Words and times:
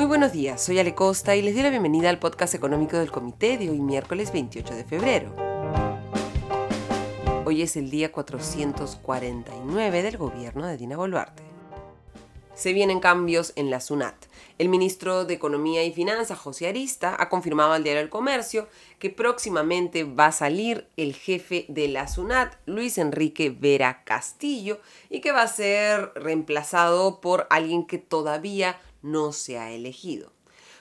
Muy 0.00 0.06
buenos 0.06 0.32
días, 0.32 0.62
soy 0.62 0.78
Ale 0.78 0.94
Costa 0.94 1.36
y 1.36 1.42
les 1.42 1.52
doy 1.52 1.62
la 1.62 1.68
bienvenida 1.68 2.08
al 2.08 2.18
podcast 2.18 2.54
económico 2.54 2.96
del 2.96 3.10
Comité 3.10 3.58
de 3.58 3.68
hoy 3.68 3.82
miércoles 3.82 4.32
28 4.32 4.74
de 4.74 4.84
febrero. 4.84 5.36
Hoy 7.44 7.60
es 7.60 7.76
el 7.76 7.90
día 7.90 8.10
449 8.10 10.02
del 10.02 10.16
gobierno 10.16 10.66
de 10.66 10.78
Dina 10.78 10.96
Boluarte. 10.96 11.42
Se 12.54 12.72
vienen 12.72 13.00
cambios 13.00 13.52
en 13.56 13.70
la 13.70 13.80
SUNAT. 13.80 14.14
El 14.56 14.70
ministro 14.70 15.26
de 15.26 15.34
Economía 15.34 15.84
y 15.84 15.92
Finanzas, 15.92 16.38
José 16.38 16.68
Arista, 16.68 17.14
ha 17.18 17.28
confirmado 17.28 17.72
al 17.72 17.82
Diario 17.82 18.00
del 18.00 18.10
Comercio 18.10 18.68
que 18.98 19.10
próximamente 19.10 20.04
va 20.04 20.26
a 20.26 20.32
salir 20.32 20.86
el 20.96 21.14
jefe 21.14 21.66
de 21.68 21.88
la 21.88 22.08
SUNAT, 22.08 22.56
Luis 22.64 22.96
Enrique 22.96 23.50
Vera 23.50 24.02
Castillo, 24.04 24.80
y 25.10 25.20
que 25.20 25.32
va 25.32 25.42
a 25.42 25.48
ser 25.48 26.12
reemplazado 26.14 27.20
por 27.20 27.46
alguien 27.50 27.86
que 27.86 27.98
todavía 27.98 28.78
no 29.02 29.32
se 29.32 29.58
ha 29.58 29.70
elegido. 29.70 30.32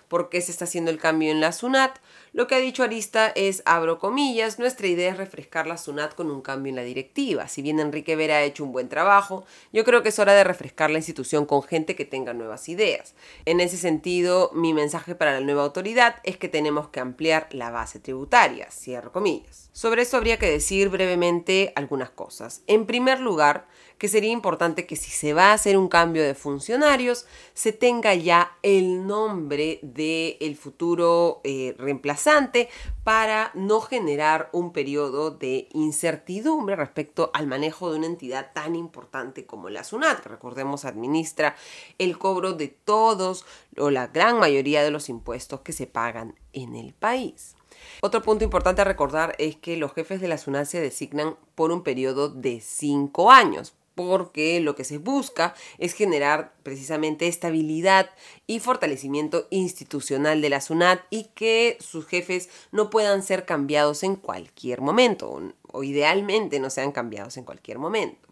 ¿Por 0.09 0.29
qué 0.29 0.41
se 0.41 0.51
está 0.51 0.65
haciendo 0.65 0.89
el 0.89 0.97
cambio 0.97 1.29
en 1.29 1.39
la 1.39 1.51
SUNAT? 1.51 1.99
Lo 2.33 2.47
que 2.47 2.55
ha 2.55 2.59
dicho 2.59 2.81
Arista 2.81 3.27
es, 3.27 3.61
abro 3.65 3.99
comillas, 3.99 4.57
nuestra 4.57 4.87
idea 4.87 5.11
es 5.11 5.17
refrescar 5.17 5.67
la 5.67 5.77
SUNAT 5.77 6.15
con 6.15 6.31
un 6.31 6.41
cambio 6.41 6.71
en 6.71 6.75
la 6.75 6.81
directiva. 6.81 7.47
Si 7.47 7.61
bien 7.61 7.79
Enrique 7.79 8.15
Vera 8.15 8.37
ha 8.37 8.43
hecho 8.43 8.63
un 8.63 8.71
buen 8.71 8.89
trabajo, 8.89 9.45
yo 9.71 9.83
creo 9.83 10.01
que 10.01 10.09
es 10.09 10.17
hora 10.17 10.33
de 10.33 10.43
refrescar 10.43 10.89
la 10.89 10.97
institución 10.97 11.45
con 11.45 11.61
gente 11.61 11.95
que 11.95 12.05
tenga 12.05 12.33
nuevas 12.33 12.69
ideas. 12.69 13.13
En 13.45 13.59
ese 13.59 13.77
sentido, 13.77 14.49
mi 14.53 14.73
mensaje 14.73 15.13
para 15.13 15.33
la 15.33 15.41
nueva 15.41 15.63
autoridad 15.63 16.15
es 16.23 16.37
que 16.37 16.49
tenemos 16.49 16.89
que 16.89 16.99
ampliar 16.99 17.47
la 17.51 17.69
base 17.69 17.99
tributaria, 17.99 18.71
cierro 18.71 19.11
comillas. 19.11 19.69
Sobre 19.73 20.01
esto 20.01 20.17
habría 20.17 20.39
que 20.39 20.49
decir 20.49 20.89
brevemente 20.89 21.71
algunas 21.75 22.09
cosas. 22.09 22.63
En 22.65 22.87
primer 22.87 23.19
lugar, 23.19 23.67
que 23.99 24.07
sería 24.07 24.31
importante 24.31 24.87
que 24.87 24.95
si 24.95 25.11
se 25.11 25.33
va 25.33 25.51
a 25.51 25.53
hacer 25.53 25.77
un 25.77 25.89
cambio 25.89 26.23
de 26.23 26.33
funcionarios, 26.33 27.27
se 27.53 27.73
tenga 27.73 28.15
ya 28.15 28.53
el 28.63 29.05
nombre 29.05 29.79
del 29.83 30.55
futuro 30.55 31.41
eh, 31.43 31.75
reemplazante 31.77 32.69
para 33.03 33.51
no 33.53 33.81
generar 33.81 34.49
un 34.53 34.71
periodo 34.71 35.31
de 35.31 35.67
incertidumbre 35.73 36.77
respecto 36.77 37.29
al 37.33 37.45
manejo 37.45 37.91
de 37.91 37.97
una 37.97 38.07
entidad 38.07 38.51
tan 38.53 38.75
importante 38.75 39.45
como 39.45 39.69
la 39.69 39.83
SUNAT, 39.83 40.21
que 40.21 40.29
recordemos 40.29 40.85
administra 40.85 41.55
el 41.97 42.17
cobro 42.17 42.53
de 42.53 42.69
todos 42.69 43.45
o 43.77 43.89
la 43.89 44.07
gran 44.07 44.39
mayoría 44.39 44.81
de 44.81 44.91
los 44.91 45.09
impuestos 45.09 45.59
que 45.59 45.73
se 45.73 45.87
pagan 45.87 46.35
en 46.53 46.75
el 46.75 46.93
país. 46.93 47.55
Otro 48.01 48.21
punto 48.21 48.45
importante 48.45 48.81
a 48.81 48.85
recordar 48.85 49.35
es 49.39 49.57
que 49.57 49.75
los 49.75 49.93
jefes 49.93 50.21
de 50.21 50.29
la 50.29 50.37
SUNAT 50.37 50.67
se 50.67 50.79
designan 50.79 51.35
por 51.55 51.71
un 51.71 51.83
periodo 51.83 52.29
de 52.29 52.61
cinco 52.61 53.31
años 53.31 53.73
porque 53.99 54.61
lo 54.61 54.75
que 54.75 54.85
se 54.85 54.97
busca 54.97 55.53
es 55.77 55.91
generar 55.91 56.53
precisamente 56.63 57.27
estabilidad 57.27 58.09
y 58.47 58.61
fortalecimiento 58.61 59.45
institucional 59.49 60.41
de 60.41 60.49
la 60.49 60.61
SUNAT 60.61 61.01
y 61.09 61.25
que 61.35 61.75
sus 61.81 62.07
jefes 62.07 62.49
no 62.71 62.89
puedan 62.89 63.23
ser 63.23 63.45
cambiados 63.45 64.03
en 64.03 64.15
cualquier 64.15 64.79
momento 64.79 65.41
o 65.63 65.83
idealmente 65.83 66.61
no 66.61 66.69
sean 66.69 66.93
cambiados 66.93 67.35
en 67.35 67.43
cualquier 67.43 67.77
momento. 67.77 68.29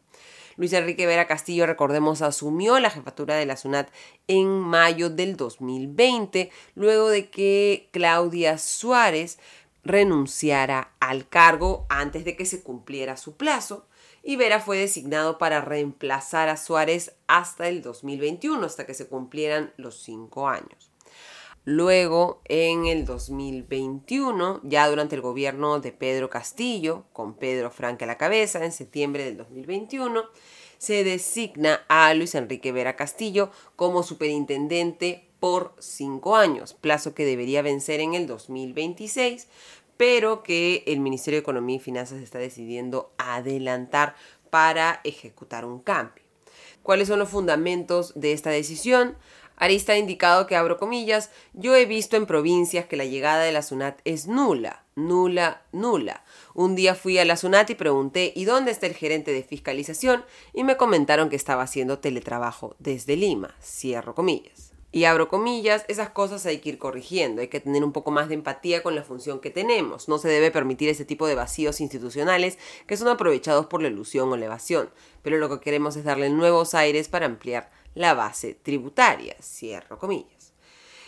Luis 0.56 0.72
Enrique 0.72 1.06
Vera 1.06 1.28
Castillo, 1.28 1.66
recordemos, 1.66 2.22
asumió 2.22 2.80
la 2.80 2.90
jefatura 2.90 3.36
de 3.36 3.45
la 3.45 3.58
SUNAT 3.58 3.90
en 4.28 4.48
mayo 4.48 5.10
del 5.10 5.36
2020, 5.36 6.50
luego 6.76 7.10
de 7.10 7.30
que 7.30 7.90
Claudia 7.92 8.58
Suárez 8.58 9.38
renunciara 9.83 10.94
al 11.00 11.28
cargo 11.30 11.86
antes 11.89 12.25
de 12.25 12.36
que 12.36 12.45
se 12.45 12.64
cumpliera 12.64 13.17
su 13.17 13.38
plazo 13.38 13.88
y 14.23 14.36
Vera 14.36 14.59
fue 14.59 14.78
designado 14.78 15.38
para 15.38 15.61
reemplazar 15.61 16.50
a 16.50 16.58
Suárez 16.58 17.16
hasta 17.28 17.70
el 17.70 17.81
2021, 17.81 18.66
hasta 18.66 18.86
que 18.86 18.94
se 18.94 19.08
cumplieran 19.08 19.73
los 19.78 20.03
cinco 20.03 20.50
años. 20.50 20.92
Luego, 21.64 22.42
en 22.45 22.88
el 22.88 23.05
2021, 23.05 24.61
ya 24.64 24.89
durante 24.89 25.16
el 25.16 25.22
gobierno 25.22 25.80
de 25.80 25.92
Pedro 25.92 26.30
Castillo, 26.30 27.05
con 27.14 27.36
Pedro 27.36 27.71
Franque 27.71 28.05
a 28.05 28.08
la 28.08 28.17
cabeza, 28.17 28.64
en 28.64 28.71
septiembre 28.71 29.26
del 29.26 29.38
2021, 29.38 30.23
se 30.77 31.04
designa 31.04 31.86
a 31.88 32.14
Luis 32.14 32.36
Enrique 32.36 32.71
Vera 32.71 32.95
Castillo 32.95 33.52
como 33.76 34.04
superintendente 34.04 35.27
por 35.39 35.75
cinco 35.80 36.36
años, 36.36 36.73
plazo 36.73 37.14
que 37.14 37.25
debería 37.25 37.61
vencer 37.61 37.99
en 37.99 38.14
el 38.14 38.27
2026, 38.27 39.48
pero 39.98 40.43
que 40.43 40.83
el 40.87 40.99
Ministerio 40.99 41.37
de 41.37 41.42
Economía 41.42 41.77
y 41.77 41.80
Finanzas 41.80 42.21
está 42.21 42.39
decidiendo 42.39 43.11
adelantar 43.17 44.15
para 44.49 45.02
ejecutar 45.03 45.65
un 45.65 45.80
cambio. 45.80 46.23
¿Cuáles 46.83 47.08
son 47.08 47.20
los 47.20 47.30
fundamentos 47.30 48.14
de 48.15 48.31
esta 48.31 48.49
decisión? 48.49 49.17
Arista 49.58 49.93
ha 49.93 49.97
indicado 49.97 50.45
que, 50.45 50.55
abro 50.55 50.77
comillas, 50.77 51.31
yo 51.53 51.76
he 51.76 51.86
visto 51.86 52.15
en 52.15 52.27
provincias 52.27 52.86
que 52.86 52.95
la 52.95 53.05
llegada 53.05 53.43
de 53.43 53.52
la 53.52 53.64
SUNAT 53.64 53.99
es 54.05 54.27
nula, 54.27 54.86
nula, 54.95 55.64
nula. 55.71 56.23
Un 56.53 56.76
día 56.76 56.93
fui 56.93 57.17
a 57.17 57.26
la 57.26 57.37
SUNAT 57.37 57.71
y 57.71 57.76
pregunté, 57.76 58.31
¿y 58.36 58.45
dónde 58.45 58.71
está 58.71 58.86
el 58.86 58.93
gerente 58.93 59.31
de 59.31 59.43
fiscalización? 59.43 60.23
Y 60.53 60.64
me 60.64 60.77
comentaron 60.77 61.30
que 61.30 61.36
estaba 61.36 61.64
haciendo 61.64 61.97
teletrabajo 61.97 62.76
desde 62.77 63.15
Lima, 63.15 63.55
cierro 63.59 64.14
comillas. 64.14 64.67
Y 64.97 65.05
abro 65.05 65.27
comillas, 65.27 65.85
esas 65.89 66.09
cosas 66.09 66.43
hay 66.47 66.58
que 66.58 66.69
ir 66.69 66.80
corrigiendo, 66.80 67.41
hay 67.41 67.49
que 67.49 67.59
tener 67.59 67.83
un 67.83 67.91
poco 67.91 68.09
más 68.09 68.30
de 68.30 68.33
empatía 68.33 68.81
con 68.81 68.95
la 68.95 69.03
función 69.03 69.39
que 69.39 69.52
tenemos. 69.52 70.09
No 70.09 70.17
se 70.17 70.27
debe 70.27 70.49
permitir 70.49 70.89
ese 70.89 71.05
tipo 71.05 71.27
de 71.27 71.35
vacíos 71.35 71.81
institucionales 71.81 72.58
que 72.87 72.97
son 72.97 73.08
aprovechados 73.08 73.67
por 73.67 73.80
la 73.80 73.89
ilusión 73.89 74.31
o 74.31 74.37
la 74.37 74.45
evasión, 74.45 74.89
pero 75.21 75.37
lo 75.37 75.49
que 75.49 75.63
queremos 75.63 75.95
es 75.97 76.03
darle 76.03 76.31
nuevos 76.31 76.73
aires 76.73 77.09
para 77.09 77.27
ampliar 77.27 77.69
la 77.93 78.15
base 78.15 78.55
tributaria, 78.55 79.35
cierro 79.39 79.99
comillas. 79.99 80.53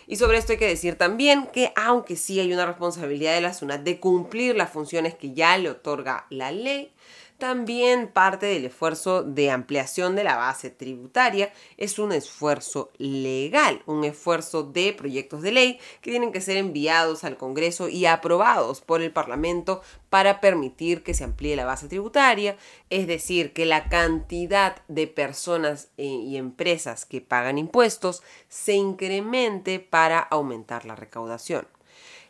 Y 0.05 0.17
sobre 0.17 0.37
esto 0.37 0.51
hay 0.51 0.59
que 0.59 0.67
decir 0.67 0.95
también 0.95 1.47
que 1.47 1.73
aunque 1.75 2.15
sí 2.15 2.39
hay 2.39 2.53
una 2.53 2.67
responsabilidad 2.67 3.33
de 3.33 3.41
la 3.41 3.55
SUNAT 3.55 3.81
de 3.81 3.99
cumplir 3.99 4.55
las 4.55 4.69
funciones 4.69 5.15
que 5.15 5.33
ya 5.33 5.57
le 5.57 5.71
otorga 5.71 6.27
la 6.29 6.51
ley, 6.51 6.93
también 7.39 8.09
parte 8.09 8.45
del 8.45 8.65
esfuerzo 8.65 9.23
de 9.23 9.49
ampliación 9.49 10.15
de 10.15 10.23
la 10.23 10.35
base 10.35 10.69
tributaria 10.69 11.51
es 11.77 11.97
un 11.97 12.11
esfuerzo 12.11 12.91
legal, 12.97 13.81
un 13.85 14.03
esfuerzo 14.03 14.63
de 14.63 14.93
proyectos 14.93 15.41
de 15.41 15.51
ley 15.51 15.79
que 16.01 16.11
tienen 16.11 16.31
que 16.31 16.41
ser 16.41 16.57
enviados 16.57 17.23
al 17.23 17.37
Congreso 17.37 17.89
y 17.89 18.05
aprobados 18.05 18.81
por 18.81 19.01
el 19.01 19.11
Parlamento 19.11 19.81
para 20.09 20.41
permitir 20.41 21.01
que 21.01 21.13
se 21.13 21.23
amplíe 21.23 21.55
la 21.55 21.65
base 21.65 21.87
tributaria, 21.87 22.57
es 22.89 23.07
decir, 23.07 23.53
que 23.53 23.65
la 23.65 23.89
cantidad 23.89 24.81
de 24.87 25.07
personas 25.07 25.89
eh, 25.97 26.03
y 26.03 26.37
empresas 26.37 27.05
que 27.05 27.21
pagan 27.21 27.57
impuestos 27.57 28.21
se 28.49 28.73
incremente 28.73 29.79
para 29.79 30.19
aumentar 30.19 30.85
la 30.85 30.95
recaudación. 30.95 31.67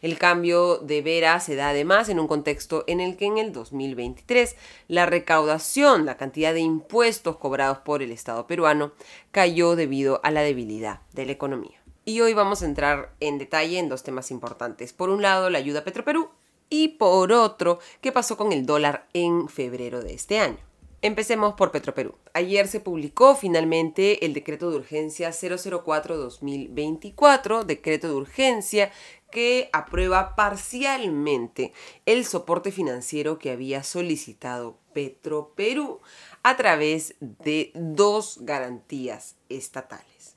El 0.01 0.17
cambio 0.17 0.77
de 0.77 1.01
Vera 1.01 1.39
se 1.41 1.55
da 1.55 1.69
además 1.69 2.07
en 2.07 2.19
un 2.19 2.27
contexto 2.27 2.85
en 2.87 3.01
el 3.01 3.17
que 3.17 3.25
en 3.25 3.37
el 3.37 3.51
2023 3.51 4.55
la 4.87 5.05
recaudación, 5.05 6.05
la 6.05 6.15
cantidad 6.15 6.53
de 6.53 6.61
impuestos 6.61 7.35
cobrados 7.35 7.79
por 7.79 8.01
el 8.01 8.11
Estado 8.11 8.47
peruano, 8.47 8.93
cayó 9.31 9.75
debido 9.75 10.21
a 10.23 10.31
la 10.31 10.41
debilidad 10.41 11.01
de 11.11 11.25
la 11.25 11.33
economía. 11.33 11.81
Y 12.05 12.21
hoy 12.21 12.33
vamos 12.33 12.61
a 12.61 12.65
entrar 12.65 13.13
en 13.19 13.37
detalle 13.37 13.77
en 13.77 13.89
dos 13.89 14.03
temas 14.03 14.31
importantes. 14.31 14.93
Por 14.93 15.09
un 15.09 15.21
lado, 15.21 15.49
la 15.49 15.57
ayuda 15.57 15.81
a 15.81 15.83
Petroperú 15.83 16.29
y 16.69 16.89
por 16.89 17.33
otro, 17.33 17.79
qué 17.99 18.13
pasó 18.13 18.37
con 18.37 18.53
el 18.53 18.65
dólar 18.65 19.07
en 19.13 19.49
febrero 19.49 20.01
de 20.01 20.13
este 20.13 20.39
año. 20.39 20.69
Empecemos 21.01 21.53
por 21.53 21.71
Petroperú. 21.71 22.15
Ayer 22.33 22.67
se 22.67 22.81
publicó 22.81 23.33
finalmente 23.33 24.25
el 24.25 24.33
decreto 24.33 24.69
de 24.69 24.75
urgencia 24.77 25.29
004-2024, 25.29 27.63
decreto 27.63 28.09
de 28.09 28.15
urgencia 28.15 28.91
que 29.31 29.69
aprueba 29.73 30.35
parcialmente 30.35 31.73
el 32.05 32.25
soporte 32.25 32.71
financiero 32.71 33.39
que 33.39 33.51
había 33.51 33.83
solicitado 33.83 34.77
Petroperú 34.93 35.99
a 36.43 36.57
través 36.57 37.15
de 37.19 37.71
dos 37.73 38.39
garantías 38.41 39.35
estatales. 39.49 40.35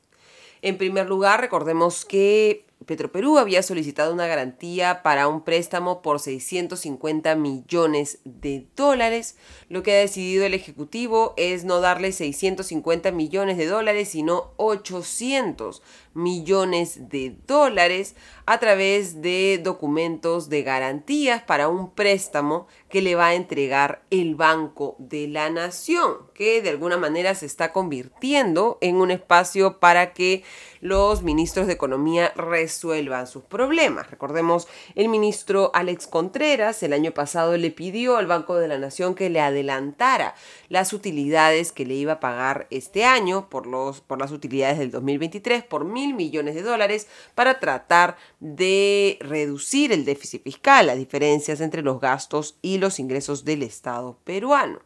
En 0.63 0.79
primer 0.79 1.09
lugar, 1.09 1.41
recordemos 1.41 2.05
que 2.05 2.67
Petroperú 2.85 3.39
había 3.39 3.63
solicitado 3.63 4.13
una 4.13 4.27
garantía 4.27 5.03
para 5.03 5.29
un 5.29 5.43
préstamo 5.43 6.03
por 6.03 6.21
650 6.21 7.35
millones 7.37 8.19
de 8.25 8.67
dólares. 8.77 9.37
Lo 9.69 9.83
que 9.83 9.93
ha 9.93 10.01
decidido 10.01 10.45
el 10.45 10.55
Ejecutivo 10.55 11.35
es 11.37 11.65
no 11.65 11.81
darle 11.81 12.13
650 12.13 13.13
millones 13.13 13.59
de 13.59 13.67
dólares, 13.67 14.11
sino 14.11 14.53
800 14.57 15.83
millones 16.15 17.09
de 17.09 17.37
dólares 17.47 18.17
a 18.47 18.59
través 18.59 19.23
de 19.23 19.61
documentos 19.63 20.49
de 20.49 20.63
garantías 20.63 21.43
para 21.43 21.69
un 21.69 21.91
préstamo 21.91 22.67
que 22.89 23.03
le 23.03 23.15
va 23.15 23.29
a 23.29 23.35
entregar 23.35 24.03
el 24.11 24.35
Banco 24.35 24.97
de 24.99 25.29
la 25.29 25.51
Nación, 25.51 26.17
que 26.35 26.61
de 26.63 26.71
alguna 26.71 26.97
manera 26.97 27.35
se 27.35 27.47
está 27.47 27.73
convirtiendo 27.73 28.79
en 28.81 28.97
un 28.97 29.11
espacio 29.11 29.81
para 29.81 30.13
que 30.13 30.43
los 30.83 31.23
ministros 31.23 31.69
de 31.69 31.75
Economía 31.75 32.33
resuelvan 32.35 33.29
sus 33.29 33.45
problemas. 33.45 34.11
Recordemos, 34.11 34.67
el 34.97 35.09
ministro 35.09 35.71
Alex 35.75 36.09
Contreras 36.09 36.83
el 36.83 36.93
año 36.93 37.13
pasado 37.13 37.57
le 37.57 37.71
pidió 37.71 38.17
al 38.17 38.27
Banco 38.27 38.57
de 38.57 38.67
la 38.67 38.79
Nación 38.79 39.15
que 39.15 39.31
le 39.31 39.41
adelantara 39.41 40.35
las 40.69 40.93
utilidades 40.93 41.71
que 41.71 41.87
le 41.87 41.95
iba 41.95 42.15
a 42.15 42.21
pagar 42.21 42.67
este 42.71 43.05
año 43.05 43.49
por, 43.49 43.69
los, 43.69 44.01
por 44.01 44.19
las 44.19 44.33
utilidades 44.33 44.81
del 44.81 44.91
2023 44.91 45.63
por 45.63 45.85
mil 45.85 46.15
millones 46.15 46.57
de 46.57 46.63
dólares 46.63 47.07
para 47.37 47.61
tratar 47.61 48.17
de 48.41 49.19
reducir 49.21 49.93
el 49.93 50.05
déficit 50.05 50.43
fiscal, 50.43 50.89
las 50.89 50.97
diferencias 50.97 51.61
entre 51.61 51.83
los 51.83 52.01
gastos 52.01 52.59
y 52.61 52.79
los 52.79 52.99
ingresos 52.99 53.45
del 53.45 53.63
Estado 53.63 54.19
peruano. 54.25 54.81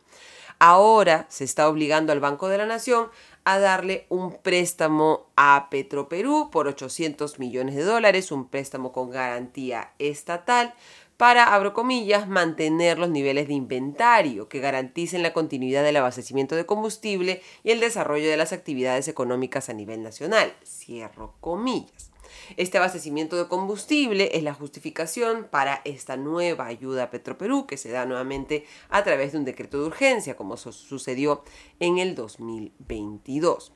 Ahora 0.58 1.26
se 1.28 1.44
está 1.44 1.68
obligando 1.68 2.12
al 2.12 2.20
Banco 2.20 2.48
de 2.48 2.58
la 2.58 2.66
Nación 2.66 3.08
a 3.46 3.60
darle 3.60 4.06
un 4.08 4.36
préstamo 4.42 5.28
a 5.36 5.68
Petroperú 5.70 6.50
por 6.50 6.66
800 6.66 7.38
millones 7.38 7.76
de 7.76 7.84
dólares, 7.84 8.32
un 8.32 8.48
préstamo 8.48 8.90
con 8.92 9.08
garantía 9.08 9.92
estatal 10.00 10.74
para, 11.16 11.54
abro 11.54 11.72
comillas, 11.72 12.28
mantener 12.28 12.98
los 12.98 13.08
niveles 13.08 13.46
de 13.46 13.54
inventario 13.54 14.48
que 14.48 14.58
garanticen 14.58 15.22
la 15.22 15.32
continuidad 15.32 15.84
del 15.84 15.96
abastecimiento 15.96 16.56
de 16.56 16.66
combustible 16.66 17.40
y 17.62 17.70
el 17.70 17.78
desarrollo 17.78 18.28
de 18.28 18.36
las 18.36 18.52
actividades 18.52 19.06
económicas 19.06 19.68
a 19.68 19.74
nivel 19.74 20.02
nacional. 20.02 20.52
Cierro 20.64 21.34
comillas. 21.40 22.10
Este 22.56 22.78
abastecimiento 22.78 23.36
de 23.36 23.48
combustible 23.48 24.30
es 24.32 24.42
la 24.42 24.54
justificación 24.54 25.48
para 25.50 25.82
esta 25.84 26.16
nueva 26.16 26.66
ayuda 26.66 27.04
a 27.04 27.10
Petroperú 27.10 27.66
que 27.66 27.76
se 27.76 27.90
da 27.90 28.06
nuevamente 28.06 28.64
a 28.88 29.02
través 29.02 29.32
de 29.32 29.38
un 29.38 29.44
decreto 29.44 29.80
de 29.80 29.86
urgencia, 29.86 30.36
como 30.36 30.56
sucedió 30.56 31.42
en 31.80 31.98
el 31.98 32.14
2022. 32.14 33.72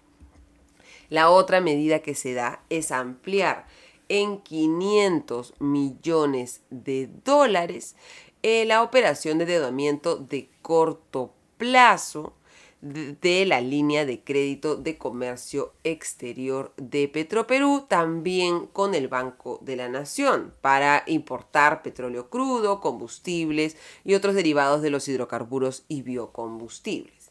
La 1.09 1.31
otra 1.31 1.61
medida 1.61 2.01
que 2.01 2.15
se 2.15 2.35
da 2.35 2.63
es 2.71 2.93
ampliar 2.93 3.67
en 4.09 4.39
500 4.39 5.55
millones 5.59 6.63
de 6.71 7.09
dólares 7.25 7.97
eh, 8.43 8.65
la 8.65 8.83
operación 8.83 9.39
de 9.39 9.47
deudamiento 9.47 10.17
de 10.17 10.49
corto 10.63 11.33
plazo 11.59 12.35
de 12.81 13.45
la 13.47 13.61
línea 13.61 14.07
de 14.07 14.23
crédito 14.23 14.77
de 14.77 14.97
comercio 14.97 15.75
exterior 15.85 16.73
de 16.77 17.09
Petroperú, 17.09 17.87
también 17.89 18.67
con 18.67 18.95
el 18.95 19.09
Banco 19.09 19.59
de 19.63 19.77
la 19.77 19.89
Nación, 19.89 20.55
para 20.61 21.05
importar 21.07 21.83
petróleo 21.83 22.31
crudo, 22.31 22.81
combustibles 22.81 23.77
y 24.05 24.15
otros 24.15 24.35
derivados 24.35 24.83
de 24.83 24.91
los 24.91 25.09
hidrocarburos 25.09 25.85
y 25.89 26.03
biocombustibles. 26.03 27.31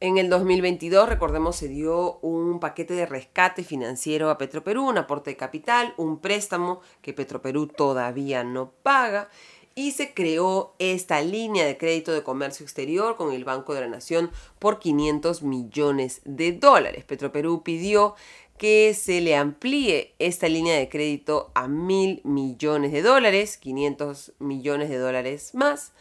En 0.00 0.18
el 0.18 0.28
2022, 0.28 1.08
recordemos, 1.08 1.56
se 1.56 1.68
dio 1.68 2.18
un 2.18 2.60
paquete 2.60 2.94
de 2.94 3.06
rescate 3.06 3.62
financiero 3.62 4.28
a 4.28 4.36
Petroperú, 4.36 4.86
un 4.86 4.98
aporte 4.98 5.30
de 5.30 5.36
capital, 5.36 5.94
un 5.96 6.18
préstamo 6.18 6.80
que 7.00 7.14
Petroperú 7.14 7.68
todavía 7.68 8.44
no 8.44 8.72
paga 8.82 9.30
y 9.74 9.92
se 9.92 10.14
creó 10.14 10.74
esta 10.78 11.20
línea 11.20 11.66
de 11.66 11.76
crédito 11.76 12.12
de 12.12 12.22
comercio 12.22 12.64
exterior 12.64 13.16
con 13.16 13.32
el 13.32 13.44
Banco 13.44 13.74
de 13.74 13.80
la 13.80 13.88
Nación 13.88 14.30
por 14.58 14.78
500 14.78 15.42
millones 15.42 16.20
de 16.24 16.52
dólares. 16.52 17.04
Petroperú 17.04 17.62
pidió 17.62 18.14
que 18.58 18.94
se 18.94 19.20
le 19.20 19.34
amplíe 19.34 20.14
esta 20.18 20.48
línea 20.48 20.76
de 20.76 20.88
crédito 20.88 21.50
a 21.54 21.66
mil 21.66 22.20
millones 22.24 22.92
de 22.92 23.02
dólares, 23.02 23.56
500 23.58 24.34
millones 24.38 24.88
de 24.90 24.98
dólares 24.98 25.54
más. 25.54 25.92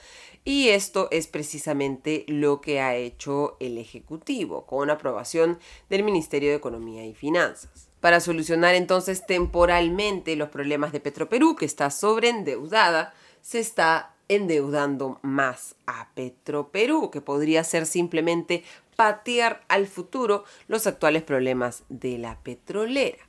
Y 0.45 0.69
esto 0.69 1.07
es 1.09 1.27
precisamente 1.27 2.25
lo 2.27 2.59
que 2.59 2.81
ha 2.81 2.95
hecho 2.95 3.55
el 3.59 3.77
Ejecutivo, 3.77 4.65
con 4.65 4.89
aprobación 4.89 5.57
del 5.89 6.03
Ministerio 6.03 6.49
de 6.49 6.57
Economía 6.57 7.05
y 7.05 7.13
Finanzas. 7.13 7.89
Para 8.01 8.19
solucionar 8.19 8.75
entonces 8.75 9.25
temporalmente 9.25 10.35
los 10.35 10.49
problemas 10.49 10.91
de 10.91 10.99
Petroperú, 10.99 11.55
que 11.55 11.65
está 11.65 11.89
sobreendeudada, 11.89 13.13
se 13.43 13.59
está 13.59 14.15
endeudando 14.29 15.19
más 15.21 15.75
a 15.85 16.09
Petroperú, 16.15 17.11
que 17.11 17.21
podría 17.21 17.63
ser 17.63 17.85
simplemente 17.85 18.63
patear 18.95 19.63
al 19.67 19.85
futuro 19.85 20.45
los 20.67 20.87
actuales 20.87 21.21
problemas 21.21 21.83
de 21.89 22.17
la 22.17 22.39
petrolera. 22.39 23.19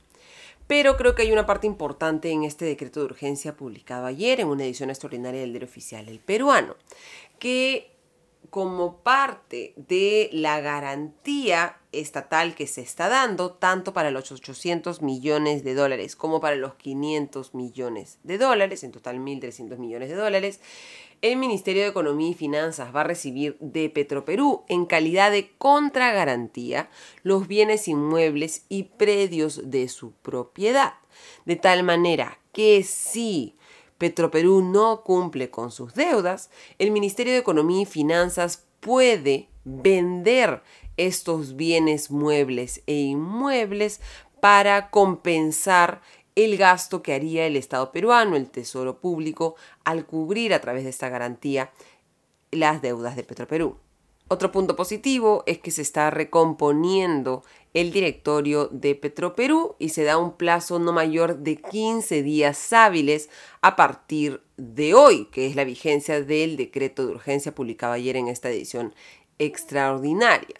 Pero 0.67 0.97
creo 0.97 1.13
que 1.13 1.21
hay 1.21 1.31
una 1.31 1.45
parte 1.45 1.67
importante 1.67 2.31
en 2.31 2.43
este 2.43 2.65
decreto 2.65 3.01
de 3.01 3.07
urgencia 3.07 3.55
publicado 3.55 4.07
ayer 4.07 4.39
en 4.39 4.47
una 4.47 4.63
edición 4.63 4.89
extraordinaria 4.89 5.41
del 5.41 5.51
diario 5.51 5.67
oficial 5.67 6.09
El 6.09 6.19
Peruano, 6.19 6.75
que 7.37 7.94
como 8.49 8.97
parte 8.97 9.73
de 9.75 10.29
la 10.31 10.59
garantía 10.61 11.77
estatal 11.91 12.55
que 12.55 12.67
se 12.67 12.81
está 12.81 13.09
dando, 13.09 13.51
tanto 13.51 13.93
para 13.93 14.11
los 14.11 14.31
800 14.31 15.01
millones 15.01 15.63
de 15.63 15.73
dólares 15.73 16.15
como 16.15 16.41
para 16.41 16.55
los 16.55 16.75
500 16.75 17.53
millones 17.53 18.19
de 18.23 18.37
dólares, 18.37 18.83
en 18.83 18.91
total 18.91 19.19
1.300 19.19 19.77
millones 19.77 20.09
de 20.09 20.15
dólares, 20.15 20.59
el 21.21 21.37
Ministerio 21.37 21.83
de 21.83 21.89
Economía 21.89 22.29
y 22.29 22.33
Finanzas 22.33 22.93
va 22.95 23.01
a 23.01 23.05
recibir 23.05 23.57
de 23.59 23.89
Petroperú 23.89 24.63
en 24.67 24.85
calidad 24.85 25.31
de 25.31 25.51
contragarantía 25.57 26.89
los 27.23 27.47
bienes 27.47 27.87
inmuebles 27.87 28.65
y 28.69 28.83
predios 28.83 29.71
de 29.71 29.87
su 29.87 30.11
propiedad. 30.11 30.93
De 31.45 31.55
tal 31.55 31.83
manera 31.83 32.39
que 32.51 32.83
si 32.83 33.55
Petroperú 33.97 34.61
no 34.61 35.03
cumple 35.03 35.49
con 35.49 35.71
sus 35.71 35.93
deudas, 35.93 36.49
el 36.79 36.91
Ministerio 36.91 37.33
de 37.33 37.39
Economía 37.39 37.83
y 37.83 37.85
Finanzas 37.85 38.65
puede 38.79 39.49
vender 39.63 40.61
estos 40.97 41.55
bienes 41.55 42.11
muebles 42.11 42.81
e 42.87 42.95
inmuebles 42.95 44.01
para 44.41 44.89
compensar 44.89 46.01
el 46.35 46.57
gasto 46.57 47.01
que 47.01 47.13
haría 47.13 47.47
el 47.47 47.55
Estado 47.55 47.91
peruano, 47.91 48.35
el 48.35 48.49
Tesoro 48.49 48.99
Público, 48.99 49.55
al 49.85 50.05
cubrir 50.05 50.53
a 50.53 50.59
través 50.59 50.83
de 50.83 50.89
esta 50.89 51.09
garantía 51.09 51.71
las 52.51 52.81
deudas 52.81 53.15
de 53.15 53.23
Petroperú. 53.23 53.77
Otro 54.27 54.51
punto 54.51 54.75
positivo 54.75 55.43
es 55.45 55.59
que 55.59 55.69
se 55.69 55.83
está 55.83 56.09
recomponiendo 56.09 57.43
el 57.75 57.91
directorio 57.91 58.67
de 58.71 58.95
Petroperú 58.95 59.75
y 59.77 59.89
se 59.89 60.03
da 60.03 60.17
un 60.17 60.35
plazo 60.35 60.79
no 60.79 60.93
mayor 60.93 61.37
de 61.39 61.57
15 61.57 62.23
días 62.23 62.73
hábiles 62.73 63.29
a 63.61 63.75
partir 63.75 64.41
de 64.57 64.95
hoy, 64.95 65.25
que 65.25 65.45
es 65.45 65.55
la 65.55 65.63
vigencia 65.63 66.23
del 66.23 66.57
decreto 66.57 67.05
de 67.05 67.13
urgencia 67.13 67.53
publicado 67.53 67.93
ayer 67.93 68.15
en 68.15 68.27
esta 68.27 68.49
edición 68.49 68.95
extraordinaria. 69.37 70.55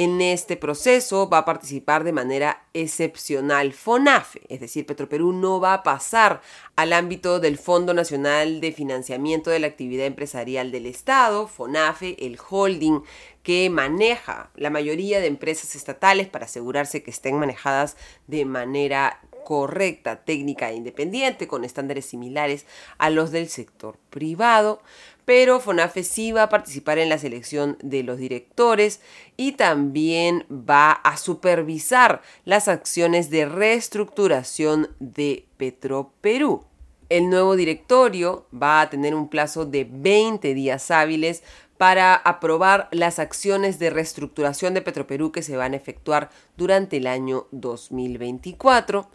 En 0.00 0.20
este 0.20 0.56
proceso 0.56 1.28
va 1.28 1.38
a 1.38 1.44
participar 1.44 2.04
de 2.04 2.12
manera 2.12 2.62
excepcional 2.72 3.72
FONAFE, 3.72 4.42
es 4.48 4.60
decir, 4.60 4.86
Petroperú 4.86 5.32
no 5.32 5.58
va 5.58 5.74
a 5.74 5.82
pasar 5.82 6.40
al 6.76 6.92
ámbito 6.92 7.40
del 7.40 7.58
Fondo 7.58 7.92
Nacional 7.94 8.60
de 8.60 8.70
Financiamiento 8.70 9.50
de 9.50 9.58
la 9.58 9.66
Actividad 9.66 10.06
Empresarial 10.06 10.70
del 10.70 10.86
Estado, 10.86 11.48
FONAFE, 11.48 12.14
el 12.24 12.38
holding 12.48 13.00
que 13.42 13.68
maneja 13.70 14.50
la 14.54 14.70
mayoría 14.70 15.18
de 15.18 15.26
empresas 15.26 15.74
estatales 15.74 16.28
para 16.28 16.44
asegurarse 16.44 17.02
que 17.02 17.10
estén 17.10 17.36
manejadas 17.36 17.96
de 18.28 18.44
manera 18.44 19.20
correcta, 19.44 20.24
técnica 20.24 20.70
e 20.70 20.76
independiente, 20.76 21.48
con 21.48 21.64
estándares 21.64 22.06
similares 22.06 22.66
a 22.98 23.10
los 23.10 23.32
del 23.32 23.48
sector 23.48 23.98
privado 24.10 24.80
pero 25.28 25.60
FONAFE 25.60 26.04
sí 26.04 26.32
va 26.32 26.44
a 26.44 26.48
participar 26.48 26.96
en 26.96 27.10
la 27.10 27.18
selección 27.18 27.76
de 27.82 28.02
los 28.02 28.16
directores 28.16 29.02
y 29.36 29.52
también 29.52 30.46
va 30.50 30.90
a 30.90 31.18
supervisar 31.18 32.22
las 32.46 32.66
acciones 32.66 33.28
de 33.28 33.44
reestructuración 33.44 34.88
de 35.00 35.44
Petroperú. 35.58 36.64
El 37.10 37.28
nuevo 37.28 37.56
directorio 37.56 38.46
va 38.54 38.80
a 38.80 38.88
tener 38.88 39.14
un 39.14 39.28
plazo 39.28 39.66
de 39.66 39.86
20 39.90 40.54
días 40.54 40.90
hábiles 40.90 41.42
para 41.76 42.14
aprobar 42.14 42.88
las 42.90 43.18
acciones 43.18 43.78
de 43.78 43.90
reestructuración 43.90 44.72
de 44.72 44.80
Petroperú 44.80 45.30
que 45.30 45.42
se 45.42 45.58
van 45.58 45.74
a 45.74 45.76
efectuar 45.76 46.30
durante 46.56 46.96
el 46.96 47.06
año 47.06 47.48
2024 47.50 49.10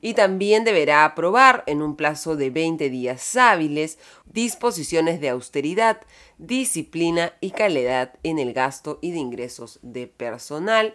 y 0.00 0.14
también 0.14 0.64
deberá 0.64 1.04
aprobar 1.04 1.64
en 1.66 1.82
un 1.82 1.96
plazo 1.96 2.36
de 2.36 2.50
20 2.50 2.90
días 2.90 3.36
hábiles 3.36 3.98
disposiciones 4.26 5.20
de 5.20 5.30
austeridad, 5.30 6.00
disciplina 6.38 7.32
y 7.40 7.50
calidad 7.50 8.14
en 8.22 8.38
el 8.38 8.52
gasto 8.52 8.98
y 9.02 9.12
de 9.12 9.18
ingresos 9.18 9.78
de 9.82 10.06
personal 10.06 10.94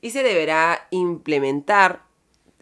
y 0.00 0.10
se 0.10 0.22
deberá 0.22 0.88
implementar 0.90 2.04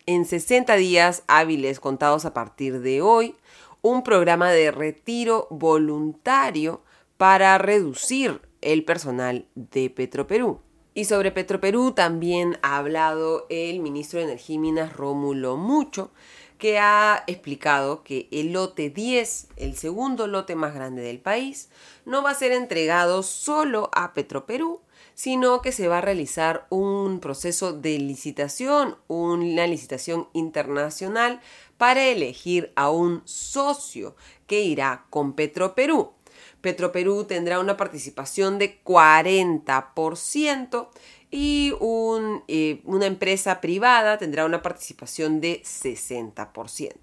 en 0.07 0.25
60 0.25 0.77
días 0.77 1.23
hábiles 1.27 1.81
contados 1.81 2.25
a 2.25 2.35
partir 2.35 2.81
de 2.81 3.03
hoy 3.03 3.37
un 3.83 4.03
programa 4.03 4.51
de 4.51 4.71
retiro 4.71 5.47
voluntario 5.51 6.83
para 7.17 7.59
reducir 7.59 8.41
el 8.61 8.85
personal 8.85 9.47
de 9.55 9.91
Petroperú. 9.91 10.61
Y 10.99 11.05
sobre 11.05 11.31
Petroperú 11.31 11.93
también 11.93 12.59
ha 12.61 12.77
hablado 12.77 13.47
el 13.51 13.79
ministro 13.79 14.19
de 14.19 14.25
Energía 14.25 14.57
y 14.57 14.59
Minas 14.59 14.97
Rómulo 14.97 15.57
Mucho, 15.57 16.11
que 16.59 16.81
ha 16.81 17.23
explicado 17.29 18.03
que 18.03 18.27
el 18.33 18.53
lote 18.53 18.91
10, 18.91 19.47
el 19.55 19.77
segundo 19.77 20.27
lote 20.27 20.57
más 20.57 20.75
grande 20.75 21.03
del 21.03 21.21
país, 21.21 21.69
no 22.05 22.25
va 22.25 22.31
a 22.31 22.35
ser 22.35 22.51
entregado 22.51 23.23
solo 23.23 23.91
a 23.95 24.13
Petroperú, 24.13 24.81
sino 25.15 25.63
que 25.63 25.71
se 25.71 25.87
va 25.87 25.99
a 25.99 26.01
realizar 26.01 26.67
un 26.69 27.21
proceso 27.21 27.73
de 27.73 27.97
licitación, 28.01 28.97
una 29.07 29.69
licitación 29.69 30.27
internacional 30.33 31.41
para 31.77 32.07
elegir 32.07 32.73
a 32.75 32.91
un 32.91 33.23
socio 33.25 34.17
que 34.49 34.63
irá 34.63 35.07
con 35.11 35.35
Petroperú. 35.35 36.15
Petroperú 36.61 37.25
tendrá 37.25 37.61
una 37.61 37.77
participación 37.77 38.59
de 38.59 38.83
40% 38.85 40.89
y 41.31 41.73
eh, 42.49 42.81
una 42.85 43.07
empresa 43.07 43.61
privada 43.61 44.19
tendrá 44.19 44.45
una 44.45 44.63
participación 44.63 45.41
de 45.41 45.63
60%. 45.63 46.95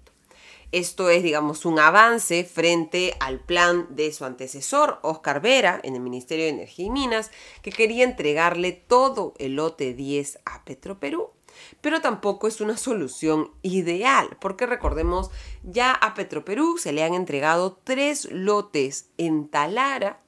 Esto 0.72 1.10
es, 1.10 1.22
digamos, 1.22 1.64
un 1.64 1.78
avance 1.78 2.44
frente 2.44 3.14
al 3.20 3.38
plan 3.38 3.86
de 3.90 4.12
su 4.12 4.24
antecesor, 4.24 4.98
Oscar 5.02 5.40
Vera, 5.40 5.80
en 5.84 5.94
el 5.94 6.00
Ministerio 6.00 6.44
de 6.44 6.50
Energía 6.50 6.86
y 6.86 6.90
Minas, 6.90 7.30
que 7.62 7.70
quería 7.70 8.04
entregarle 8.04 8.72
todo 8.72 9.34
el 9.38 9.54
lote 9.54 9.94
10 9.94 10.40
a 10.44 10.64
Petroperú. 10.64 11.30
Pero 11.80 12.00
tampoco 12.00 12.48
es 12.48 12.60
una 12.60 12.76
solución 12.76 13.52
ideal, 13.62 14.36
porque 14.40 14.66
recordemos, 14.66 15.30
ya 15.62 15.92
a 15.92 16.14
Petroperú 16.14 16.78
se 16.78 16.92
le 16.92 17.02
han 17.02 17.14
entregado 17.14 17.78
tres 17.84 18.30
lotes 18.30 19.10
en 19.18 19.48
Talara, 19.48 20.20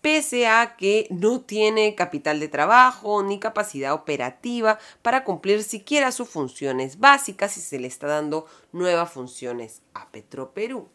pese 0.00 0.46
a 0.46 0.76
que 0.76 1.08
no 1.10 1.40
tiene 1.40 1.96
capital 1.96 2.38
de 2.38 2.48
trabajo 2.48 3.22
ni 3.22 3.40
capacidad 3.40 3.92
operativa 3.92 4.78
para 5.02 5.24
cumplir 5.24 5.64
siquiera 5.64 6.12
sus 6.12 6.28
funciones 6.28 7.00
básicas 7.00 7.56
y 7.56 7.60
se 7.60 7.80
le 7.80 7.88
está 7.88 8.06
dando 8.06 8.46
nuevas 8.70 9.10
funciones 9.10 9.82
a 9.94 10.08
Petroperú. 10.10 10.88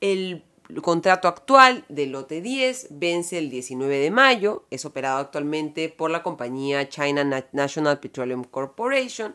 El 0.00 0.44
contrato 0.82 1.28
actual 1.28 1.84
del 1.88 2.12
lote 2.12 2.40
10 2.40 2.88
vence 2.90 3.38
el 3.38 3.50
19 3.50 3.98
de 3.98 4.10
mayo, 4.10 4.64
es 4.70 4.84
operado 4.84 5.18
actualmente 5.18 5.88
por 5.88 6.10
la 6.10 6.22
compañía 6.22 6.88
China 6.88 7.24
National 7.52 8.00
Petroleum 8.00 8.44
Corporation 8.44 9.34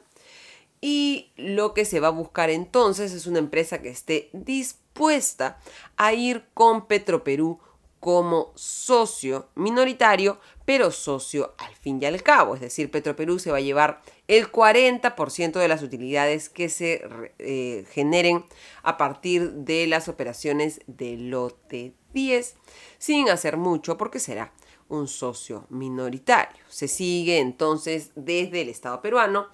y 0.79 1.31
lo 1.37 1.73
que 1.73 1.85
se 1.85 1.99
va 1.99 2.09
a 2.09 2.11
buscar 2.11 2.49
entonces 2.49 3.13
es 3.13 3.25
una 3.25 3.39
empresa 3.39 3.81
que 3.81 3.89
esté 3.89 4.29
dispuesta 4.33 5.57
a 5.97 6.13
ir 6.13 6.45
con 6.53 6.87
Petroperú 6.87 7.59
como 8.01 8.51
socio 8.55 9.47
minoritario, 9.55 10.41
pero 10.65 10.91
socio 10.91 11.53
al 11.57 11.73
fin 11.73 11.99
y 12.01 12.05
al 12.05 12.21
cabo. 12.21 12.53
Es 12.53 12.59
decir, 12.59 12.91
Petroperú 12.91 13.39
se 13.39 13.49
va 13.49 13.59
a 13.59 13.61
llevar 13.61 14.01
el 14.37 14.51
40% 14.51 15.53
de 15.53 15.67
las 15.67 15.83
utilidades 15.83 16.49
que 16.49 16.69
se 16.69 17.03
eh, 17.39 17.85
generen 17.91 18.45
a 18.81 18.97
partir 18.97 19.51
de 19.51 19.87
las 19.87 20.07
operaciones 20.07 20.81
de 20.87 21.17
lote 21.17 21.93
10, 22.13 22.55
sin 22.97 23.29
hacer 23.29 23.57
mucho 23.57 23.97
porque 23.97 24.19
será 24.19 24.53
un 24.89 25.07
socio 25.07 25.65
minoritario. 25.69 26.63
Se 26.69 26.87
sigue 26.87 27.39
entonces 27.39 28.11
desde 28.15 28.61
el 28.61 28.69
Estado 28.69 29.01
peruano 29.01 29.47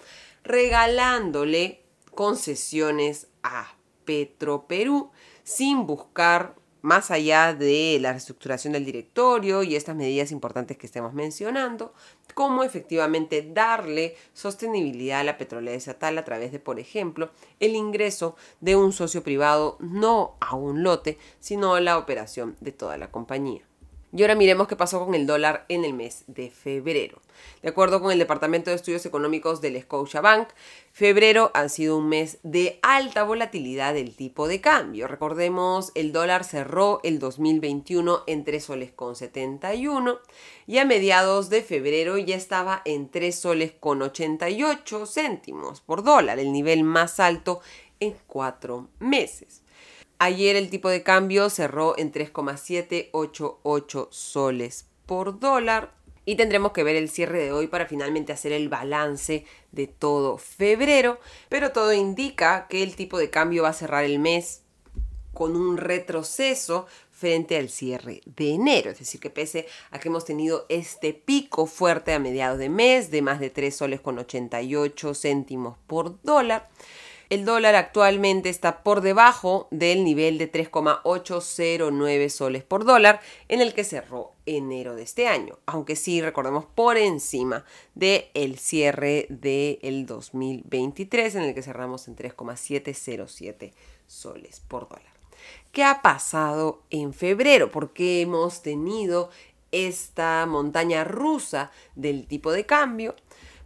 regalándole 0.43 1.83
concesiones 2.13 3.27
a 3.43 3.75
Petroperú 4.05 5.12
sin 5.43 5.86
buscar 5.86 6.55
más 6.81 7.12
allá 7.12 7.53
de 7.53 7.98
la 8.01 8.12
reestructuración 8.12 8.74
del 8.74 8.86
directorio 8.86 9.63
y 9.63 9.75
estas 9.75 9.95
medidas 9.95 10.31
importantes 10.31 10.77
que 10.77 10.86
estemos 10.86 11.13
mencionando, 11.13 11.93
cómo 12.33 12.63
efectivamente 12.63 13.48
darle 13.53 14.15
sostenibilidad 14.33 15.21
a 15.21 15.24
la 15.24 15.38
petrolera 15.38 15.77
estatal 15.77 16.17
a 16.17 16.25
través 16.25 16.51
de, 16.51 16.59
por 16.59 16.79
ejemplo, 16.79 17.31
el 17.59 17.75
ingreso 17.75 18.36
de 18.62 18.75
un 18.75 18.93
socio 18.93 19.24
privado 19.24 19.77
no 19.79 20.36
a 20.39 20.55
un 20.55 20.83
lote, 20.83 21.17
sino 21.39 21.75
a 21.75 21.81
la 21.81 21.98
operación 21.98 22.55
de 22.62 22.71
toda 22.71 22.98
la 22.98 23.12
compañía. 23.12 23.68
Y 24.11 24.23
ahora 24.23 24.33
miremos 24.33 24.67
qué 24.67 24.75
pasó 24.75 25.05
con 25.05 25.13
el 25.13 25.27
dólar 25.27 25.65
en 25.69 25.85
el 25.85 25.93
mes 25.93 26.23
de 26.25 26.49
febrero. 26.49 27.21
De 27.61 27.69
acuerdo 27.69 28.01
con 28.01 28.11
el 28.11 28.17
Departamento 28.17 28.71
de 28.71 28.75
Estudios 28.75 29.05
Económicos 29.05 29.61
del 29.61 29.85
Bank, 30.23 30.49
febrero 30.91 31.51
ha 31.53 31.69
sido 31.69 31.97
un 31.97 32.09
mes 32.09 32.39
de 32.41 32.79
alta 32.81 33.23
volatilidad 33.23 33.93
del 33.93 34.15
tipo 34.15 34.47
de 34.47 34.61
cambio. 34.61 35.07
Recordemos, 35.07 35.91
el 35.93 36.11
dólar 36.11 36.43
cerró 36.43 37.01
el 37.03 37.19
2021 37.19 38.23
en 38.25 38.43
3 38.45 38.63
soles 38.63 38.91
con 38.91 39.15
71 39.15 40.19
y 40.65 40.79
a 40.79 40.85
mediados 40.85 41.49
de 41.49 41.61
febrero 41.61 42.17
ya 42.17 42.35
estaba 42.35 42.81
en 42.85 43.09
3 43.09 43.35
soles 43.35 43.73
con 43.79 44.01
88 44.01 45.05
céntimos 45.05 45.81
por 45.81 46.03
dólar, 46.03 46.39
el 46.39 46.51
nivel 46.51 46.83
más 46.83 47.19
alto 47.19 47.61
en 47.99 48.15
cuatro 48.27 48.89
meses. 48.99 49.61
Ayer 50.21 50.57
el 50.57 50.69
tipo 50.69 50.89
de 50.89 51.01
cambio 51.01 51.49
cerró 51.49 51.97
en 51.97 52.11
3,788 52.11 54.09
soles 54.11 54.85
por 55.05 55.39
dólar 55.39 55.93
y 56.25 56.35
tendremos 56.35 56.73
que 56.73 56.83
ver 56.83 56.97
el 56.97 57.09
cierre 57.09 57.41
de 57.41 57.53
hoy 57.53 57.67
para 57.67 57.85
finalmente 57.85 58.33
hacer 58.33 58.51
el 58.51 58.67
balance 58.67 59.45
de 59.71 59.88
todo 59.88 60.38
febrero, 60.38 61.21
pero 61.47 61.71
todo 61.71 61.93
indica 61.93 62.67
que 62.67 62.83
el 62.83 62.97
tipo 62.97 63.17
de 63.17 63.29
cambio 63.29 63.63
va 63.63 63.69
a 63.69 63.73
cerrar 63.73 64.03
el 64.03 64.19
mes 64.19 64.63
con 65.33 65.55
un 65.55 65.77
retroceso 65.77 66.85
frente 67.11 67.55
al 67.57 67.69
cierre 67.69 68.21
de 68.25 68.51
enero. 68.51 68.91
Es 68.91 68.99
decir, 68.99 69.21
que 69.21 69.29
pese 69.29 69.67
a 69.89 69.99
que 69.99 70.09
hemos 70.09 70.25
tenido 70.25 70.65
este 70.67 71.13
pico 71.13 71.65
fuerte 71.65 72.13
a 72.13 72.19
mediados 72.19 72.59
de 72.59 72.67
mes 72.67 73.09
de 73.09 73.21
más 73.21 73.39
de 73.39 73.49
3 73.49 73.73
soles 73.73 74.01
con 74.01 74.19
88 74.19 75.13
céntimos 75.15 75.77
por 75.88 76.21
dólar, 76.23 76.69
el 77.29 77.45
dólar 77.45 77.75
actualmente 77.75 78.50
está 78.50 78.81
por 78.81 79.01
debajo 79.01 79.67
del 79.69 80.03
nivel 80.03 80.38
de 80.38 80.48
3,809 80.48 82.29
soles 82.29 82.63
por 82.63 82.86
dólar 82.86 83.21
en 83.48 83.62
el 83.62 83.74
que 83.74 83.83
cerró 83.83 84.33
enero 84.48 84.95
de 84.95 85.03
este 85.03 85.27
año, 85.27 85.59
aunque 85.67 85.95
sí 85.95 86.21
recordemos 86.21 86.65
por 86.65 86.98
encima 86.98 87.65
del 87.93 88.57
cierre 88.57 89.27
del 89.29 90.05
2023 90.07 91.36
en 91.36 91.43
el 91.43 91.53
que 91.53 91.62
cerramos 91.62 92.07
en 92.07 92.15
3,707 92.15 93.74
soles 94.07 94.62
por 94.67 94.89
dólar. 94.89 95.13
¿Qué 95.71 95.83
ha 95.83 96.01
pasado 96.01 96.81
en 96.89 97.13
febrero? 97.13 97.71
Porque 97.71 98.21
hemos 98.21 98.63
tenido 98.63 99.29
esta 99.71 100.48
montaña 100.48 101.03
rusa 101.03 101.71
del 101.95 102.25
tipo 102.25 102.51
de 102.51 102.65
cambio 102.65 103.15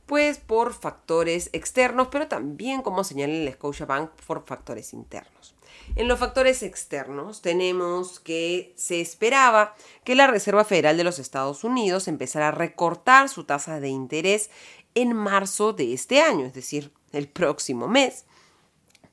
pues 0.05 0.37
por 0.37 0.73
factores 0.73 1.49
externos, 1.53 2.09
pero 2.11 2.27
también, 2.27 2.81
como 2.81 3.03
señala 3.03 3.33
el 3.33 3.57
Bank, 3.87 4.11
por 4.27 4.45
factores 4.45 4.93
internos. 4.93 5.55
En 5.95 6.07
los 6.07 6.19
factores 6.19 6.63
externos 6.63 7.41
tenemos 7.41 8.19
que 8.19 8.73
se 8.75 9.01
esperaba 9.01 9.75
que 10.03 10.15
la 10.15 10.27
Reserva 10.27 10.63
Federal 10.63 10.97
de 10.97 11.03
los 11.03 11.19
Estados 11.19 11.63
Unidos 11.63 12.07
empezara 12.07 12.49
a 12.49 12.51
recortar 12.51 13.29
su 13.29 13.43
tasa 13.43 13.79
de 13.79 13.89
interés 13.89 14.49
en 14.95 15.13
marzo 15.13 15.73
de 15.73 15.93
este 15.93 16.21
año, 16.21 16.45
es 16.45 16.53
decir, 16.53 16.91
el 17.11 17.27
próximo 17.27 17.87
mes. 17.87 18.25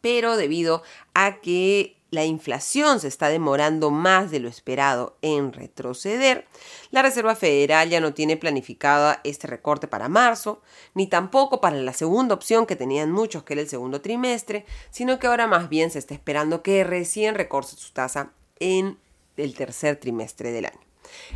Pero 0.01 0.37
debido 0.37 0.83
a 1.13 1.41
que 1.41 2.00
la 2.11 2.25
inflación 2.25 3.01
se 3.01 3.09
está 3.09 3.29
demorando 3.29 3.91
más 3.91 4.31
de 4.31 4.41
lo 4.41 4.49
esperado 4.49 5.17
en 5.23 5.53
retroceder, 5.53 6.47
la 6.91 7.03
Reserva 7.03 7.37
Federal 7.37 7.89
ya 7.89 8.01
no 8.01 8.15
tiene 8.15 8.37
planificada 8.37 9.21
este 9.25 9.47
recorte 9.47 9.87
para 9.87 10.09
marzo, 10.09 10.61
ni 10.95 11.07
tampoco 11.07 11.61
para 11.61 11.77
la 11.77 11.93
segunda 11.93 12.35
opción 12.35 12.67
que 12.67 12.77
tenían 12.77 13.13
muchos, 13.13 13.45
que 13.45 13.55
era 13.55 13.63
el 13.63 13.69
segundo 13.69 14.01
trimestre, 14.01 14.67
sino 14.91 15.19
que 15.19 15.27
ahora 15.27 15.47
más 15.47 15.69
bien 15.69 15.91
se 15.91 15.99
está 15.99 16.15
esperando 16.15 16.63
que 16.63 16.85
recién 16.85 17.35
recorte 17.35 17.77
su 17.77 17.93
tasa 17.93 18.33
en 18.59 18.99
el 19.37 19.55
tercer 19.55 19.97
trimestre 19.97 20.51
del 20.51 20.67
año. 20.67 20.81